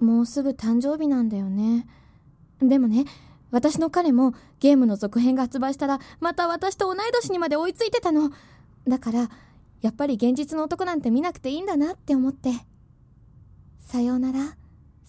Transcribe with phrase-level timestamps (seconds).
[0.00, 1.86] もうすぐ誕生日なんだよね。
[2.60, 3.04] でもね、
[3.50, 8.30] 私の彼もゲームの続編が発売したら、また私と同い年にまで追いついてたの。
[8.88, 9.30] だから、
[9.82, 12.50] やっぱり現実の男なんて見なくていいんだなって思って。
[13.78, 14.56] さようなら、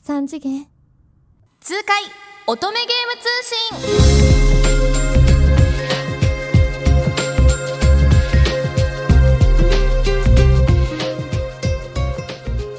[0.01, 0.67] 三次元。
[1.61, 2.01] 痛快
[2.47, 3.29] 乙女ゲーム通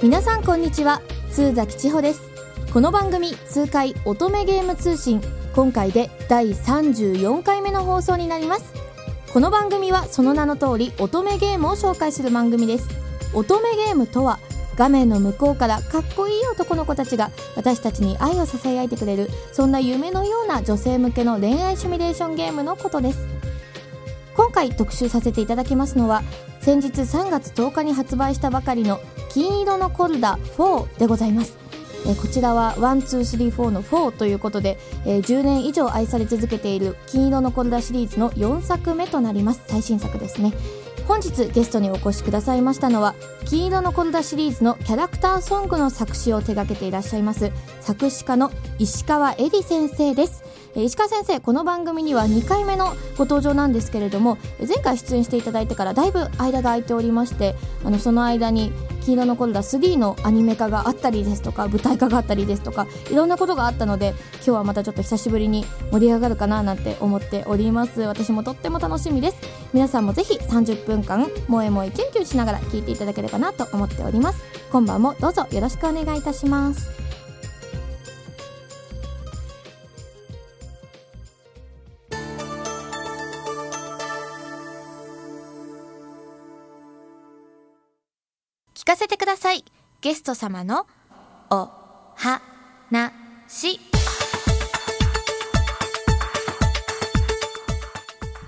[0.00, 1.00] 信皆さんこんにちは
[1.32, 2.20] 通崎千穂です。
[2.74, 5.18] この番組痛快乙女ゲーム通信。
[5.54, 8.74] 今回で第34回目の放送になります。
[9.32, 12.86] この番組はその名の通り乙女ゲームを紹介する番組です。
[13.32, 14.40] 乙女ゲームとは
[14.76, 23.26] 画面の向こうからかっこいい男の子たちが私たちに愛を支え合えてくれるそんな夢のような女性向けの恋愛シミュレーションゲームのことです。
[24.36, 26.22] 今回特集させていただきますのは
[26.60, 29.00] 先日3月10日に発売したばかりの
[29.32, 31.58] 金色のコルダ4でございます。
[32.06, 39.62] えこちらは1234の4ということで、え、10年以上愛され続けている金色のコルダシリーズの4作目となります。
[39.66, 40.52] 最新作ですね。
[41.06, 50.44] 本日ゲストにお越しくださいましたのは金色のコルダシリーズのキャラクターソングの作詞を手掛けていらっしゃいます作詞家の石川恵里先生です。
[50.74, 58.72] 石川先生この番組には2回目のご登場なんですけれども前回出演していただいてからだいぶ間が空いておりましてあのその間に
[59.04, 68.02] 黄色のコルダ3のアニメ化があったりですとか舞台化があったりですとかいろんなことがあったので今日はまたちょっと久しぶりに盛り上がるかななんて思っております。
[68.02, 69.36] 私もとっても楽しみです。
[69.72, 74.42] 皆さんもぜひ30分間萌え萌えキュンキュンしながら聞いていただければなと思っております。
[74.70, 77.11] 今晩もどうぞよろしくお願いいたします。
[89.42, 89.64] さい。
[90.00, 90.86] ゲスト様の
[91.50, 91.68] お
[92.16, 92.42] は
[92.90, 93.12] な
[93.48, 93.80] し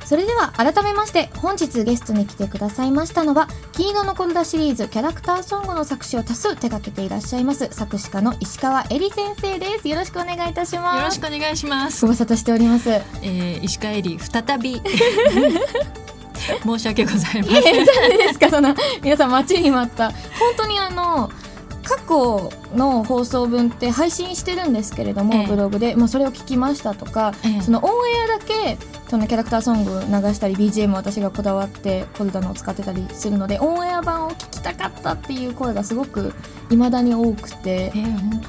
[0.05, 9.89] それでは改めまして本日ゲストに来てくださいましたのは金色のコルダシリーズキャラクターソングの作詞を多数手掛けていらっしゃいます作詞家の石川恵里先生です。
[9.89, 10.99] よろしくお願いいたします。
[10.99, 12.03] よろしくお願いします。
[12.03, 14.81] ご無沙汰しております、えー、石川恵里再び
[16.65, 17.87] 申し訳ございません。
[18.17, 18.51] ですか。
[18.51, 20.11] その皆さん待ちに待った。
[20.11, 20.19] 本
[20.57, 21.31] 当にあの
[21.85, 28.79] 過去の放送分って配信してるんですけれども、ええ、ブログで、まあ、それを聞きましたとか、え、そのオンエアだけ
[29.09, 36.33] そのキャラクターソング流したり BGM 私がこだわってコルダのを使ってたりするのでオンエア版を聞きたかったっていう声がすごく
[36.71, 37.93] いまだに多くて、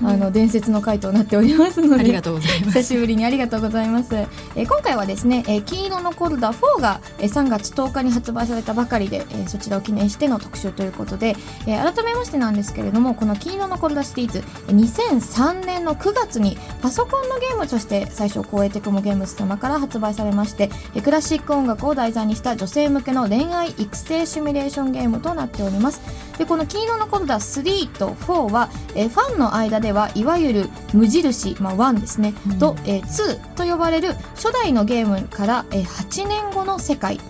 [0.02, 2.80] あの伝説の回となっておりますのでありがとうございます。
[2.80, 11.36] 久しぶりにありがとうございます、えー、今回はですね、えー、金色のコルダ4が、えー、3月10日に発売されたばかりで、えー、そちらを記念しての特集ということで、
[11.68, 20.70] えー、改めましてなんですけれどもこの金色のコルダシリーズ2003年の9月にパソコンのゲームとして最初光栄テクモゲームズ様から発売されまして
[21.04, 26.02] クラシック音楽を題材にした女性向けの恋愛育成シミュレーションゲームとなっております。
[26.38, 37.22] でこの金色のコルダ3と4は、えファンの間ではいわゆる無印、まあ、1ですね、うん、と、え2と呼ばれる初代のゲームから、え8年後の世界。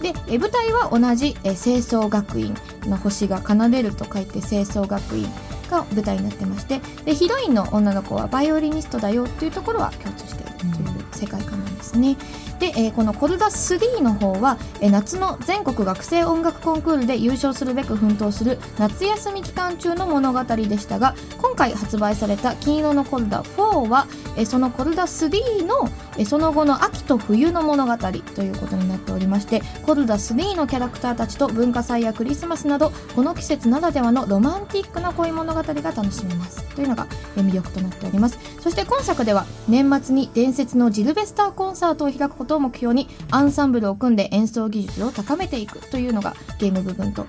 [0.00, 2.54] で、え舞台は同じ、え清掃学院。
[2.88, 5.26] の星が奏でると書いて清掃学院
[5.70, 6.80] が舞台になってまして。
[7.04, 12.16] でヒロインの女の子はバイオリニストだよっていうところは共通しているという世界観なんですね。
[12.64, 38.38] で、えー、このコルダ3の方は、えー、夏の全国学生音楽コンクールで優勝するべく奮闘する夏休み期間中の物語でしたが今回発売された金色のコルダ4は、えー、そのコルダ3の、えー、その後の秋と冬の物語ということになっておりましてコルダ3のキャラクターたちと文化祭やクリスマスなどこの季節ならではのロマンティックな恋物語が楽しめますというのが、魅力となっております。
[38.60, 47.26] そして今作では年末に伝説のジルベスターコンサートを開くことを目標にアンサンブルを組んで演奏技術を高めていくというのがゲーム部分と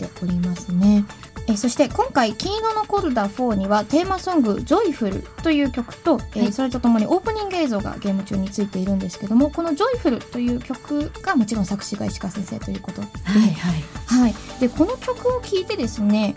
[0.00, 1.04] なっておりますね。
[1.46, 13.84] えそして今回「金色のコルダ4」にはテーマソング「ジョイフル」という曲と、えそれとともにオープニング映像がゲーム中についているんですけどもこの「ジョイフル」という曲がもちろん作詞が石川先生ということで,、はいはい。
[14.06, 16.34] はい、でこの曲を聴いてですね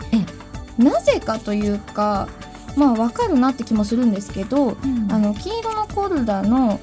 [0.76, 2.28] なぜかというか
[2.76, 6.78] まあ分かるなって気もするんですけど、うん、あの金色のコルダの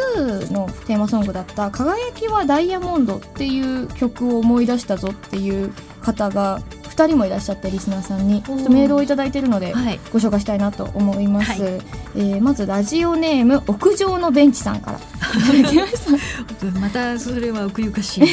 [0.00, 6.60] 2のテーマソングだった「輝きはダイヤモンド」っていう曲を思い出したぞっていう方が
[6.92, 9.72] 2人もいらっしゃってリスナーさんにちょっとメールを頂いてるので
[10.12, 11.72] ご紹介したいなと思います、はい、
[12.16, 15.00] えー、まずラジオネーム屋上のベンチさんから
[15.38, 18.26] ましたまたそれは奥ゆかしい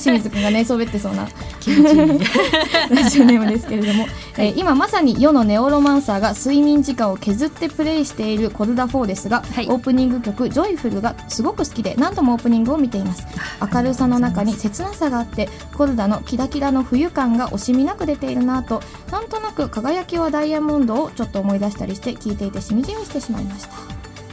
[0.00, 1.28] 清水くんが寝そべってそうな
[1.60, 2.96] 気持ちいい。
[2.96, 9.66] ラジオネームですけれども、 えー今まさに世のネオロマンサーが睡眠時間を削ってプレイしているコルダ4ですが、はい。
[9.68, 13.26] オープニング曲「ジョイフルがすごく好きで何度もオープニングを見ています。
[13.72, 23.70] 明るさの中に切なさがあってコルダのキラキラの冬感が惜しみなく出ているなとなんとなく輝きはダイヤモンドをちょっと思い出したりして聞いていてしみじみしてしまいました。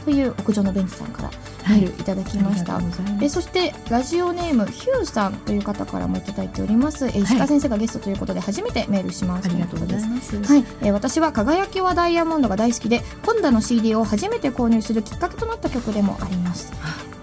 [0.04, 1.30] という屋上のベンチさんから
[1.70, 2.04] メールい。
[2.04, 3.24] ただきました、ありがとうございます。
[3.24, 9.48] えそしてラジオネームヒューさんという方からもいただいております、え石川先生がゲストということで初めてメールします。
[9.48, 10.36] ありがとうございます。
[10.36, 16.72] はい、えー私は輝きはダイヤモンドが大好きでコルダの CD を初めて購入するきっかけとなった曲でもあります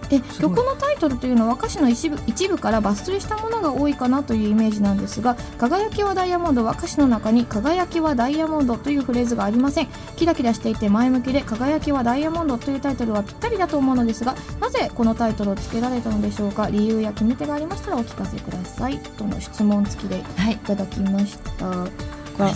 [0.09, 0.55] えすごい。
[0.55, 9.87] 曲のタイトルというのは歌詞の一部一部から抜粋したものが多いかなというイメージなんですが「輝きはダイヤモンド」は歌詞の中に「輝きはダイヤモンド」というフレーズがありません。
[10.15, 16.69] キラキラしていて前向きで「輝きはダイヤモンド」というタイトルはぴったりだと思うのですがなぜこのタイトルを付けられたのでしょうか？
[16.69, 18.99] 理由や決め手がありましたらお聞かせください。
[19.17, 20.55] との質問付きでいはい。
[20.57, 21.87] ただきましたこ
[22.37, 22.53] がれ、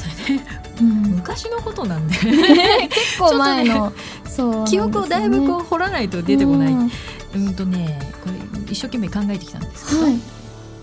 [0.81, 0.87] うん。
[1.15, 2.15] 昔のことなんで。
[2.89, 3.91] 結構前の、
[4.25, 6.73] そう記憶をだいぶこう掘らないと出てこない。
[6.73, 6.91] うん
[7.35, 8.35] うんとねこれ
[8.71, 10.19] 一生懸命考えてきたんですけど、はい。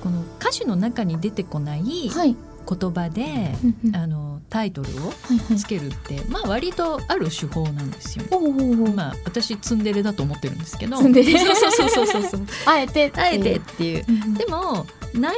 [0.02, 2.36] この歌詞の中に出てこないはい。
[2.68, 3.96] 言葉で、うんうん。
[3.96, 5.56] あのタイトルをはいはい。
[5.56, 8.24] つけるって、まあ割とある手法なんですよ。
[8.30, 10.98] おうおうおうまあ私ツンデレだと思ってるんですけど。
[10.98, 11.38] ツンデレ。
[11.38, 12.40] そうそうそうそうそうそう。
[12.66, 14.04] あえてあえてっていう。
[14.36, 15.34] でも内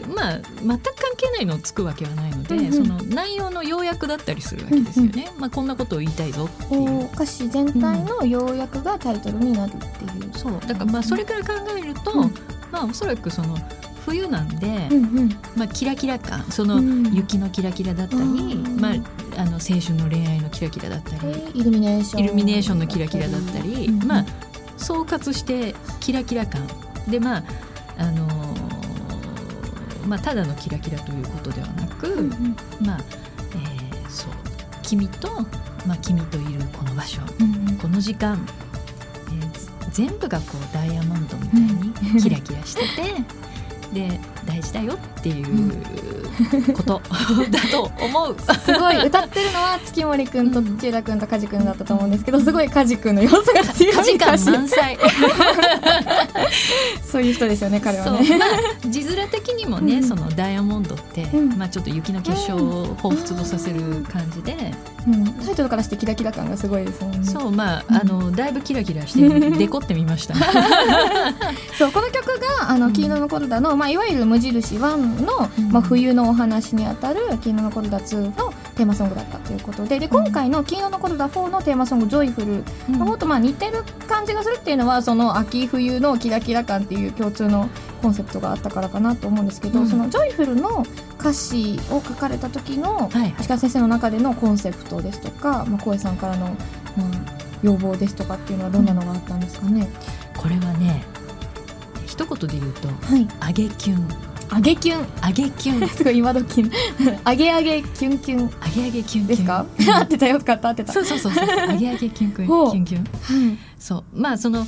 [0.00, 2.72] 容まあ全く関係ないのをつくわけはないので、うんうん。
[2.72, 7.06] その内容の要約だったりするわけですよね、まあこんなことを言いたいぞっていう。
[7.12, 10.60] 歌詞全体の要約がタイトルになるっていう、そう。
[10.66, 12.34] だからまあそれから考えると、うん。
[12.70, 13.56] まあおそらくその
[14.04, 15.28] 冬なんで、うんうん。
[15.56, 17.14] まあキラキラ感そのうん。
[17.14, 18.24] 雪のキラキラだったり、う
[18.76, 18.94] んまあ
[19.38, 22.24] あの青春の恋愛のキラキラだったり、でイルミネーション。
[22.24, 24.26] イルミネーションのキラキラだったり、うんまあ
[24.78, 26.66] 総括してキラキラ感。
[27.08, 27.44] でまあ
[27.98, 28.45] あのー
[30.06, 32.56] まあただのキラキラということではなく、うんうん。
[32.86, 33.00] まあ、
[33.54, 34.30] えーそう。
[34.82, 35.28] 君と、
[35.86, 37.76] まあ、君といるこの場所うんうん。
[37.76, 38.46] この時間、
[39.28, 41.92] えーず全部がこうダイヤモンドみたいに
[42.22, 42.86] キラキラしてて、
[43.92, 47.00] で大事だよっていうこと。
[47.50, 48.36] だと思う。
[48.64, 49.06] すごい。
[49.06, 54.14] 歌ってるのは月森くんと土浦くんと梶くんだったと思うんですけどすごい梶くんの要素が強い。
[54.16, 54.98] 歌詞満載。
[57.10, 58.38] そういう人ですよね彼はね。
[58.38, 58.48] まあ
[58.88, 60.04] 字面的にもね、うん。
[60.04, 61.58] そのダイヤモンドって、うん。
[61.58, 64.56] まあちょっと雪の結晶を彷彿とさせる感じで、
[65.06, 67.24] うん、タイトルからしてキラキラ感がすごいですもんね。
[67.24, 67.96] そうまあ、うん。
[67.96, 70.34] あのだいぶキラキラしてデコってみました。
[71.78, 72.26] そうこの曲
[72.60, 72.92] があの、うん。
[72.92, 75.72] 金色のコルダの、まあ、いわゆる無印1の、うん。
[75.72, 79.98] まあ、冬のお話にあたる金色のコルダ2のテーマソングだったということで。
[79.98, 82.64] で今回の金色のコルダ4のテーマソング「ジョイフル
[82.98, 87.68] の方とまあ似てる感じがするっていうのはその秋冬のキラキラ感っていう共通の
[88.06, 89.88] コンセプトがあったからかなと思うんですけど、うん。
[89.88, 90.86] そのジョイフルの
[91.18, 96.56] 歌詞を書かれた時のはい石川先生の中でのコンセプトですとか、まあ、光栄さんからの、まあ、
[97.64, 99.88] 要望ですとかっていうのはどんなのがあったんですかね？
[100.36, 101.02] これはね
[102.06, 104.08] 一言で言うとはい、「あげキュン」
[104.50, 106.70] あげキュン「あげキュン」 すごい今時の
[107.24, 109.66] あげあげキュンキュン「あげあげキュンキュン」ですか？
[109.78, 110.38] う ん合ってたよ。
[110.40, 110.68] かった。
[110.68, 110.92] 合ってた。
[110.92, 113.00] そうそうそうそう「あげあげキュンキュン」ほうキュンキュン。
[113.00, 113.58] はい。
[113.80, 114.04] そう。
[114.14, 114.64] まあその、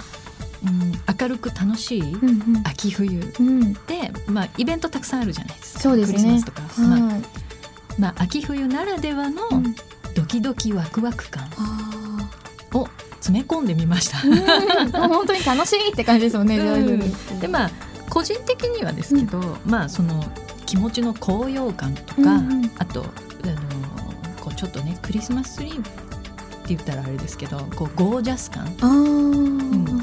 [0.65, 2.63] うん、明るく楽しいうんうん。
[2.65, 3.73] 秋冬うん。
[3.73, 5.81] で、まあ、イベントたくさんあるじゃないですか。
[5.81, 6.19] そうですね。
[6.19, 7.23] クリスマスとか、まあはい。
[7.99, 9.75] まあ、秋冬ならではのうん。
[10.15, 12.29] ドキドキワクワク感あ
[12.75, 14.19] を詰め込んでみました。
[15.09, 17.38] 本当に楽しいって感じですもんね、うん。
[17.41, 17.71] でまあ
[18.11, 20.25] 個人的にはですけど、まあその
[20.67, 22.71] 気持ちの高揚感とか、うんうん。
[22.79, 23.12] あとあの
[24.41, 25.91] こうちょっとねクリスマスツリーって
[26.69, 28.65] 言ったらあれですけどこうゴージャス感。
[28.83, 30.03] うね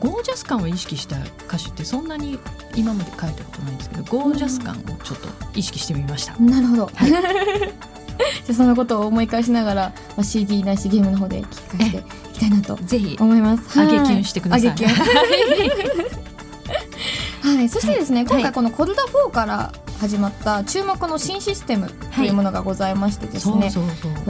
[0.00, 2.38] ゴージャス感を意識した歌詞ってそんなに
[2.74, 6.36] 今まで書いたことないんですけどゴージャス感をちょっと意識してみました。
[6.38, 7.10] なるほど、はい。
[8.46, 13.80] じゃあそのことを思い返しながら、まあ、CD ないしゲームの方で聞き返していきたいなとぜひ思います。
[13.80, 14.68] あげキュンしてください。
[17.42, 18.26] はい、そしてですね、はい。
[18.26, 23.70] 今回このコルダ4から始まった注目の新システムというものがございましてですね、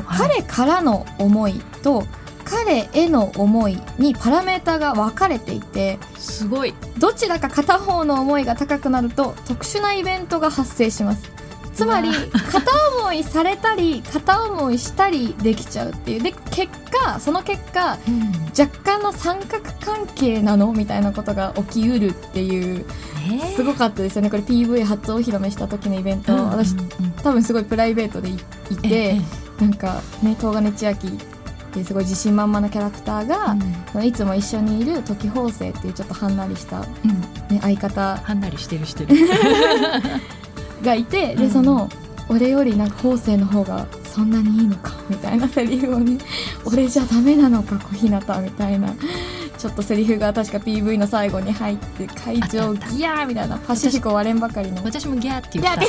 [0.09, 2.05] 彼からの思いと
[2.47, 6.73] 彼への思いにパラメータが分かれていてすごい。
[6.99, 11.31] どちらか片方の思いが高くなると特殊なイベントが発生します。
[11.75, 12.09] つまり
[12.51, 16.23] 片思いされたり片思いしたりできちゃうっていう。
[16.23, 17.99] で結果その結果
[18.59, 22.87] 若干の三角関係なのみたいなことが起きうるっていう
[23.57, 24.31] すごかったですよね。
[24.31, 26.87] これ PV 初お披露目した時のイベント、うん私うんうん。
[27.23, 28.39] 多分すごいプライベートでい
[28.71, 29.21] いて、え
[29.61, 29.63] え。
[29.63, 31.36] なんかね東金千秋
[31.77, 33.57] っていうすごい自信満々なキャラクターが、
[33.95, 34.07] うん。
[34.07, 37.21] いつも一緒にいる時法生っていうちょっとはんなりした、うん。
[37.55, 39.15] ね、相方はんなりしてるしてる
[40.83, 41.43] がいて、うん。
[41.43, 41.91] でその
[42.29, 46.19] 俺よりなんか法生の方がそんなにいいのかみたいなセリフをね
[46.65, 48.95] 俺じゃダメなのか小日向みたいな
[49.59, 54.83] ちょっとセリフが確か PV の最後に入って会場ギャーみたいなパシフィコ割れんばかりの。
[54.85, 55.81] 私もギャーって言った。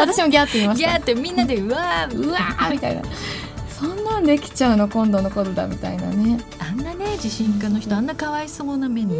[0.00, 0.90] 私もギャーって言いました。
[0.90, 2.90] ギャーってみんなでうわーうわー みた。
[2.90, 3.02] いな
[3.84, 6.40] そんなんできちゃうの今度のことだみたいなね。
[6.58, 9.14] あんなね自信家の人あんなかわいそうな目に。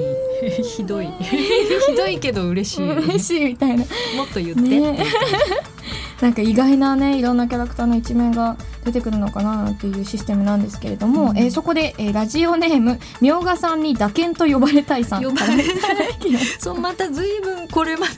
[0.76, 1.08] ひどい。
[1.08, 2.18] ひどい。
[2.18, 2.80] けど嬉しい。
[2.80, 3.84] も嬉しいみたいな。
[3.84, 3.86] っ
[4.32, 5.04] と言って、ね。
[6.22, 11.38] なんか意外なねいろんなキャラクターの一面が出てくるのかなっていうシステムなんですけれども、うん。
[11.38, 15.24] えーそこで、えーラジオネームみょうがさんに打鍵と呼ばれたいさん。
[15.24, 15.92] 呼ばれた。
[16.26, 18.12] い そうまた随分これまで。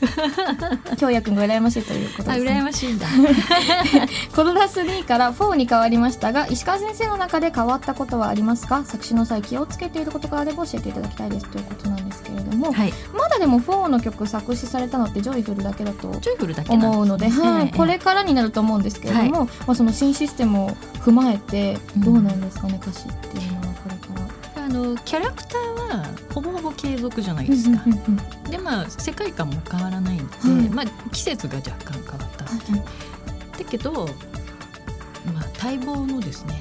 [0.96, 3.06] 京也くんが羨ましいということあです、ね、羨ましいんだ。
[4.34, 8.84] コロラ3から4に変わりましたが石川先生の中で変わったことはありますか？
[8.84, 12.92] 作詞の際気をつけていることがあれば教えていただきたいですということなんですけれども、はい。
[13.16, 16.08] まだでも4の曲作詞されたのってジョイフルだけだと
[16.68, 17.64] 思うので、はい。
[17.66, 20.70] ええこれからになると思うんですけれども、まあ、その新システムを
[21.04, 24.20] 踏まえてどうなんですかね、歌詞っていうのはこれか
[24.54, 24.64] ら。
[24.64, 30.68] あのキャラクターはほぼほぼ継続じゃないですか、うんうんうんでまあ世界観も変わらないんで、はい。
[30.68, 36.54] まあ季節が若干変わっただけど、まあ、待望のですね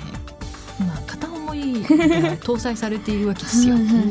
[0.80, 1.90] まあ片思いが
[2.38, 3.76] 搭載されているわけですよ。
[3.76, 4.06] はいはいはい。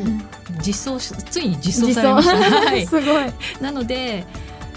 [0.61, 3.05] 実装しついに実装されました、はい、 すごい。
[3.61, 4.25] なので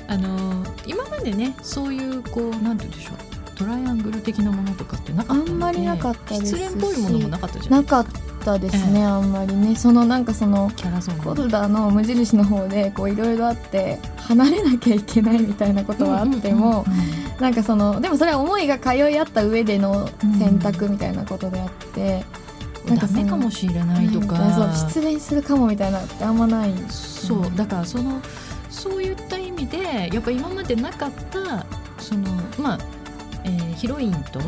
[0.08, 3.17] あの今までねそういうこうなんて言うんでしょう
[3.58, 6.56] トライアングル的なものとかってなかったあんまりなかったです。
[6.56, 8.06] し失恋っぽいものもなかったじゃなないかっ
[8.44, 9.74] たですね、あんまりね。
[9.74, 17.40] そのなんかそのキャラソンコルダの無印の方でこういろいろあって離れなきゃいけないみたいなことはあっても、うんうんうんうん。
[17.40, 22.24] なんかそのでもそれは思いが通い合った上での選択みたいなことであって、
[22.86, 26.72] なんかそのダメかもしれないとか、そう失恋するかもみたいなのってあんまない。
[26.88, 28.22] そうだからその
[28.70, 31.66] そういった意味でやっぱ今までなかった
[31.98, 32.78] そのまあ、
[33.48, 34.42] えーヒロインとあ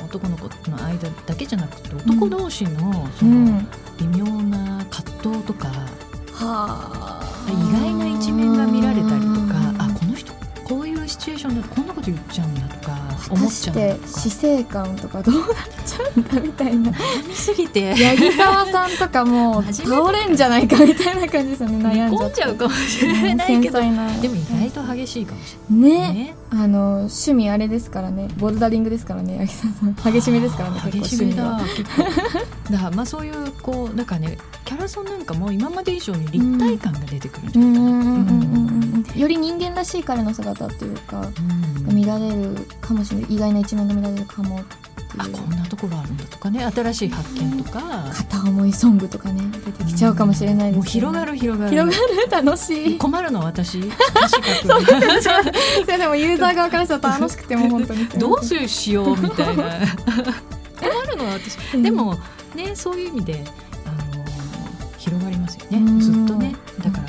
[0.00, 5.86] の男の子の間だけじゃなくて男同士のそのうん、微妙な葛藤とか、は
[6.38, 7.32] あ。
[7.48, 10.32] 意外な一面が見られたりとかうんあこの人
[10.64, 12.98] こういうシチュエーションでこんなこと言っちゃうんだとか
[13.30, 15.46] 思っちゃうんだとかて死生観とかどうなっ
[15.92, 16.92] ちゃうんだみたいな。
[17.34, 17.94] すぎて。
[17.94, 25.90] 八木沢さんとかもう初めて倒れんじゃないかみたいな感じですよね寝悩んじゃゃうかもしれない繊けど、でも意外と激しいかもしれない。
[25.90, 26.12] ね。
[26.12, 28.28] ねあの趣味あれですからね。
[28.36, 30.12] ボルダリングですからね八木沢さん。
[30.12, 31.60] 激しめですからね結構激しめ趣味は
[32.70, 39.20] だからまあそういうこうなんかねキャラソンなんかも今まで以上に立体感が出てくるんじゃないかな。
[39.20, 41.94] より人間らしい彼の姿っていうかうん。
[41.94, 43.34] 見られるかもしれない。
[43.34, 44.60] 意外な一面が見られるかも
[45.18, 47.80] あこんなところあるんだとかね新しい発見とか。
[48.12, 51.70] 片思いソングとかね出てきちゃうかもしれないですよねもう広がる広がる。
[51.70, 52.98] 広がる楽しい。
[52.98, 53.80] 困るのは私。
[54.66, 58.06] そうですよねすいませんもうユーザー側からしたら楽しくても本当に。
[58.18, 59.64] どうしようみたいな。
[60.80, 61.56] 困るのは私。
[61.82, 62.18] でも
[62.54, 63.44] ねそういう意味で
[63.86, 64.24] あの
[64.98, 65.78] 広がりますよね。
[65.78, 66.00] うん。
[66.00, 66.54] ずっとね。
[66.82, 67.04] だから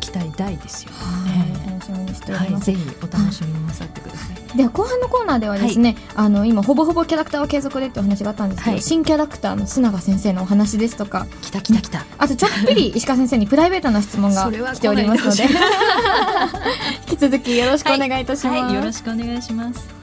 [0.00, 1.52] 期待大ですよはい。
[1.52, 1.57] 楽
[1.88, 4.56] しみにしております、はいぜひお楽しみになさってください。
[4.56, 8.82] では後半のコーナーではですね、あの今ほぼほぼキャラクターは継続でってお話があったんですけど、はい。
[8.82, 11.26] 新キャラクターの須永先生のお話ですとか。
[11.42, 15.44] 来た来た来たあとちょっぴり石川先生にプライベートな質問が 来ておりますので。
[17.08, 19.97] 引き続きよろしくお願いいたします、はいよろしくお願いします